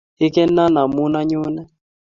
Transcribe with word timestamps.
ikenoo 0.25 0.69
amu 0.83 1.01
anyone 1.19 1.61